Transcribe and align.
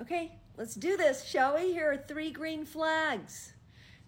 Okay, 0.00 0.32
let's 0.58 0.74
do 0.74 0.96
this, 0.96 1.24
shall 1.24 1.56
we? 1.56 1.72
Here 1.72 1.90
are 1.90 1.96
three 1.96 2.30
green 2.30 2.66
flags 2.66 3.54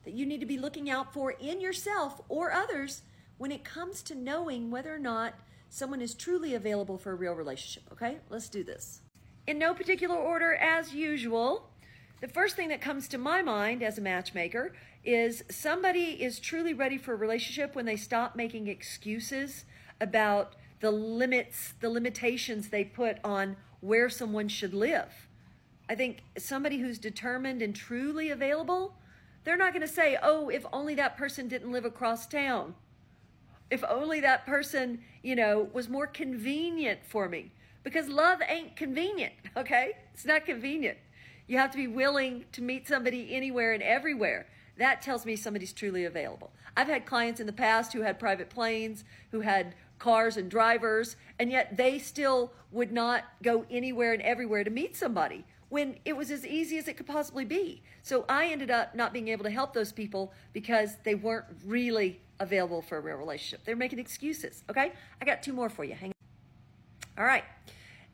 that 0.05 0.13
you 0.13 0.27
need 0.27 0.41
to 0.41 0.47
be 0.47 0.59
looking 0.59 0.91
out 0.91 1.15
for 1.15 1.31
in 1.33 1.63
yourself 1.63 2.21
or 2.29 2.53
others 2.53 3.03
when 3.39 3.51
it 3.51 3.65
comes 3.65 4.03
to 4.03 4.15
knowing 4.15 4.71
whether 4.71 4.95
or 4.95 4.99
not 4.99 5.35
someone 5.71 6.03
is 6.03 6.15
truly 6.15 6.55
available 6.55 6.99
for 6.99 7.13
a 7.13 7.15
real 7.15 7.33
relationship. 7.33 7.85
Okay, 7.91 8.19
let's 8.29 8.51
do 8.51 8.63
this. 8.63 9.01
In 9.47 9.59
no 9.59 9.73
particular 9.73 10.15
order, 10.15 10.55
as 10.57 10.93
usual, 10.93 11.71
the 12.21 12.29
first 12.29 12.55
thing 12.55 12.69
that 12.69 12.83
comes 12.83 13.09
to 13.09 13.19
my 13.19 13.41
mind 13.41 13.83
as 13.83 13.97
a 13.97 14.03
matchmaker 14.03 14.75
is 15.05 15.43
somebody 15.51 16.23
is 16.23 16.39
truly 16.39 16.75
ready 16.75 16.99
for 16.99 17.15
a 17.15 17.17
relationship 17.17 17.75
when 17.75 17.87
they 17.87 17.97
stop 17.97 18.37
making 18.37 18.69
excuses 18.69 19.65
about 20.03 20.55
the 20.81 20.91
limits, 20.91 21.73
the 21.81 21.89
limitations 21.89 22.69
they 22.69 22.85
put 22.85 23.17
on 23.25 23.57
where 23.81 24.11
someone 24.11 24.49
should 24.49 24.75
live. 24.75 25.28
I 25.89 25.95
think 25.95 26.23
somebody 26.37 26.79
who's 26.79 26.99
determined 26.99 27.63
and 27.63 27.75
truly 27.75 28.31
available, 28.31 28.95
they're 29.45 29.57
not 29.57 29.73
going 29.73 29.87
to 29.87 29.93
say, 29.93 30.19
oh, 30.23 30.49
if 30.49 30.67
only 30.73 30.95
that 30.97 31.17
person 31.17 31.49
didn't 31.49 31.73
live 31.73 31.85
across 31.85 32.27
town. 32.27 32.75
If 33.71 33.85
only 33.89 34.21
that 34.21 34.47
person, 34.47 35.01
you 35.23 35.37
know, 35.37 35.69
was 35.73 35.89
more 35.89 36.07
convenient 36.07 37.01
for 37.07 37.29
me. 37.29 37.53
Because 37.83 38.09
love 38.09 38.41
ain't 38.47 38.77
convenient, 38.77 39.33
okay? 39.57 39.93
It's 40.13 40.25
not 40.25 40.45
convenient. 40.45 40.99
You 41.47 41.57
have 41.59 41.71
to 41.71 41.79
be 41.79 41.87
willing 41.87 42.45
to 42.53 42.63
meet 42.63 42.87
somebody 42.87 43.35
anywhere 43.35 43.73
and 43.73 43.83
everywhere. 43.83 44.47
That 44.77 45.03
tells 45.03 45.25
me 45.25 45.35
somebody's 45.37 45.73
truly 45.73 46.05
available. 46.05 46.51
I've 46.77 46.87
had 46.87 47.07
clients 47.07 47.41
in 47.41 47.47
the 47.47 47.53
past 47.53 47.93
who 47.93 48.03
had 48.03 48.19
private 48.19 48.51
planes, 48.51 49.05
who 49.33 49.41
had 49.41 49.75
cars 49.99 50.37
and 50.37 50.51
drivers, 50.51 51.17
and 51.39 51.51
yet 51.51 51.77
they 51.77 51.99
still 51.99 52.53
would 52.71 52.93
not 52.93 53.25
go 53.43 53.65
anywhere 53.71 54.13
and 54.13 54.23
everywhere 54.23 54.65
to 54.65 54.71
meet 54.71 54.97
somebody 54.97 55.45
when 55.69 55.97
it 56.05 56.17
was 56.17 56.31
as 56.31 56.47
easy 56.47 56.79
as 56.79 56.89
it 56.89 56.97
could 56.97 57.07
possibly 57.07 57.45
be. 57.45 57.83
So 58.03 58.25
I 58.29 58.47
ended 58.47 58.71
up 58.71 58.95
not 58.95 59.13
being 59.13 59.29
able 59.29 59.45
to 59.45 59.51
help 59.51 59.75
those 59.75 59.93
people 59.93 60.33
because 60.53 60.97
they 61.05 61.15
weren't 61.15 61.45
really 61.67 62.21
available 62.41 62.81
for 62.81 62.99
a 62.99 63.01
real 63.01 63.17
relationship. 63.17 63.65
They're 63.65 63.77
making 63.77 63.99
excuses. 63.99 64.65
Okay? 64.71 64.93
I 65.21 65.25
got 65.25 65.43
two 65.43 65.53
more 65.53 65.69
for 65.69 65.85
you. 65.85 65.95
Hang 65.95 66.11
on. 66.11 67.23
All 67.23 67.25
right. 67.25 67.45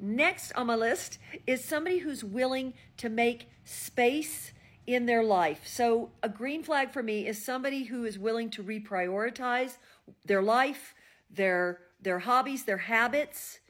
Next 0.01 0.53
on 0.53 0.67
my 0.67 0.75
list 0.75 1.19
is 1.47 1.65
somebody 1.65 1.99
who's 1.99 2.25
willing 2.25 2.75
to 2.97 3.09
make 3.09 3.49
space 3.65 4.53
in 4.87 5.07
their 5.07 5.23
life. 5.23 5.67
So 5.67 6.11
a 6.23 6.29
green 6.29 6.63
flag 6.63 6.91
for 6.91 7.03
me 7.03 7.27
is 7.27 7.43
somebody 7.43 7.85
who 7.85 8.05
is 8.05 8.19
willing 8.19 8.51
to 8.51 8.63
reprioritize 8.63 9.77
their 10.27 10.43
life, 10.43 10.95
their 11.35 11.81
their 12.01 12.21
hobbies, 12.21 12.65
their 12.65 12.79
habits, 12.79 13.61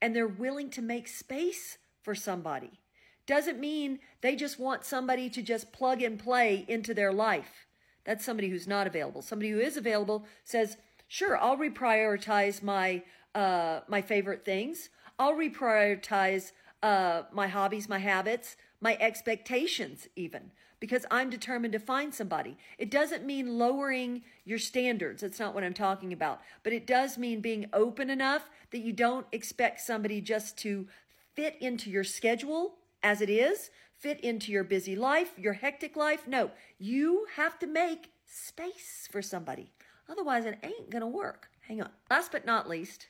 and 0.00 0.16
they're 0.16 0.26
willing 0.26 0.70
to 0.70 0.82
make 0.82 1.06
space 1.06 1.78
for 2.00 2.14
somebody. 2.14 2.80
Doesn't 3.26 3.60
mean 3.60 4.00
they 4.20 4.34
just 4.34 4.58
want 4.58 4.84
somebody 4.84 5.28
to 5.30 5.42
just 5.42 5.72
plug 5.72 6.02
and 6.02 6.18
play 6.18 6.64
into 6.68 6.94
their 6.94 7.12
life. 7.12 7.66
That's 8.04 8.24
somebody 8.24 8.48
who's 8.48 8.66
not 8.66 8.86
available. 8.86 9.22
Somebody 9.22 9.50
who 9.50 9.60
is 9.60 9.76
available 9.76 10.26
says, 10.44 10.76
"Sure, 11.06 11.36
I'll 11.36 11.58
reprioritize 11.58 12.62
my 12.62 13.02
uh, 13.34 13.80
my 13.88 14.02
favorite 14.02 14.44
things. 14.44 14.88
I'll 15.18 15.34
reprioritize 15.34 16.52
uh, 16.82 17.22
my 17.32 17.46
hobbies, 17.46 17.88
my 17.88 17.98
habits, 17.98 18.56
my 18.82 18.96
expectations, 19.00 20.08
even 20.16 20.50
because 20.82 21.06
I'm 21.12 21.30
determined 21.30 21.74
to 21.74 21.78
find 21.78 22.12
somebody. 22.12 22.58
It 22.76 22.90
doesn't 22.90 23.24
mean 23.24 23.56
lowering 23.56 24.22
your 24.44 24.58
standards. 24.58 25.22
That's 25.22 25.38
not 25.38 25.54
what 25.54 25.62
I'm 25.62 25.74
talking 25.74 26.12
about. 26.12 26.40
But 26.64 26.72
it 26.72 26.88
does 26.88 27.16
mean 27.16 27.40
being 27.40 27.66
open 27.72 28.10
enough 28.10 28.50
that 28.72 28.80
you 28.80 28.92
don't 28.92 29.24
expect 29.30 29.80
somebody 29.80 30.20
just 30.20 30.58
to 30.58 30.88
fit 31.34 31.56
into 31.60 31.88
your 31.88 32.02
schedule 32.02 32.74
as 33.00 33.20
it 33.20 33.30
is, 33.30 33.70
fit 33.96 34.18
into 34.22 34.50
your 34.50 34.64
busy 34.64 34.96
life, 34.96 35.38
your 35.38 35.52
hectic 35.52 35.94
life. 35.94 36.26
No, 36.26 36.50
you 36.80 37.26
have 37.36 37.60
to 37.60 37.68
make 37.68 38.10
space 38.26 39.08
for 39.12 39.22
somebody. 39.22 39.70
Otherwise, 40.08 40.46
it 40.46 40.58
ain't 40.64 40.90
going 40.90 41.02
to 41.02 41.06
work. 41.06 41.48
Hang 41.60 41.80
on. 41.80 41.90
Last 42.10 42.32
but 42.32 42.44
not 42.44 42.68
least, 42.68 43.06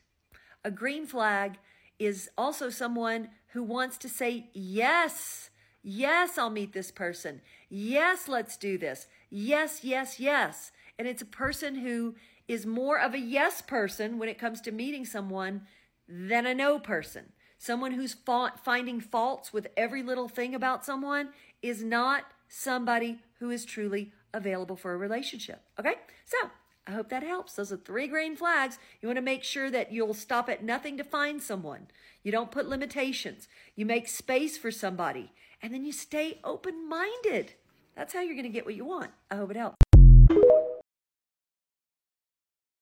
a 0.62 0.70
green 0.70 1.06
flag 1.06 1.56
is 1.98 2.28
also 2.36 2.68
someone 2.68 3.30
who 3.52 3.62
wants 3.62 3.96
to 3.96 4.10
say 4.10 4.50
yes 4.52 5.48
Yes, 5.82 6.38
I'll 6.38 6.50
meet 6.50 6.72
this 6.72 6.90
person. 6.90 7.40
Yes, 7.68 8.28
let's 8.28 8.56
do 8.56 8.78
this. 8.78 9.06
Yes, 9.30 9.82
yes, 9.82 10.20
yes. 10.20 10.70
And 10.98 11.08
it's 11.08 11.22
a 11.22 11.26
person 11.26 11.76
who 11.76 12.14
is 12.46 12.66
more 12.66 12.98
of 13.00 13.14
a 13.14 13.18
yes 13.18 13.62
person 13.62 14.18
when 14.18 14.28
it 14.28 14.38
comes 14.38 14.60
to 14.62 14.72
meeting 14.72 15.04
someone 15.04 15.62
than 16.08 16.46
a 16.46 16.54
no 16.54 16.78
person. 16.78 17.32
Someone 17.58 17.92
who's 17.92 18.14
fa- 18.14 18.54
finding 18.62 19.00
faults 19.00 19.52
with 19.52 19.68
every 19.76 20.02
little 20.02 20.28
thing 20.28 20.54
about 20.54 20.84
someone 20.84 21.30
is 21.62 21.82
not 21.82 22.24
somebody 22.48 23.20
who 23.38 23.50
is 23.50 23.64
truly 23.64 24.12
available 24.34 24.76
for 24.76 24.92
a 24.92 24.96
relationship. 24.96 25.62
Okay? 25.78 25.94
So, 26.26 26.50
I 26.86 26.92
hope 26.92 27.10
that 27.10 27.22
helps. 27.22 27.54
Those 27.54 27.72
are 27.72 27.76
three 27.76 28.08
green 28.08 28.34
flags. 28.34 28.78
You 29.00 29.08
want 29.08 29.16
to 29.16 29.22
make 29.22 29.44
sure 29.44 29.70
that 29.70 29.92
you'll 29.92 30.14
stop 30.14 30.48
at 30.48 30.64
nothing 30.64 30.96
to 30.96 31.04
find 31.04 31.40
someone. 31.40 31.86
You 32.24 32.32
don't 32.32 32.50
put 32.50 32.68
limitations. 32.68 33.46
You 33.76 33.86
make 33.86 34.08
space 34.08 34.58
for 34.58 34.72
somebody. 34.72 35.32
And 35.62 35.72
then 35.72 35.84
you 35.84 35.92
stay 35.92 36.40
open 36.42 36.88
minded. 36.88 37.54
That's 37.94 38.12
how 38.12 38.20
you're 38.20 38.34
going 38.34 38.44
to 38.44 38.48
get 38.48 38.64
what 38.64 38.74
you 38.74 38.84
want. 38.84 39.12
I 39.30 39.36
hope 39.36 39.50
it 39.50 39.56
helps. 39.56 39.76